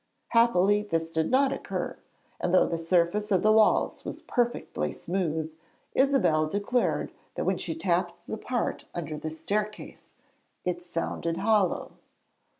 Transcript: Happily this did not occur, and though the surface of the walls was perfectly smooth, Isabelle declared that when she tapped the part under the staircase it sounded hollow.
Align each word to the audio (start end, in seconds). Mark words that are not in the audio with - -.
Happily 0.29 0.81
this 0.81 1.11
did 1.11 1.29
not 1.29 1.53
occur, 1.53 1.95
and 2.39 2.51
though 2.51 2.65
the 2.65 2.79
surface 2.79 3.31
of 3.31 3.43
the 3.43 3.51
walls 3.51 4.03
was 4.03 4.23
perfectly 4.23 4.91
smooth, 4.91 5.53
Isabelle 5.93 6.47
declared 6.47 7.11
that 7.35 7.45
when 7.45 7.59
she 7.59 7.75
tapped 7.75 8.15
the 8.27 8.39
part 8.39 8.85
under 8.95 9.15
the 9.15 9.29
staircase 9.29 10.09
it 10.65 10.81
sounded 10.83 11.37
hollow. 11.37 11.91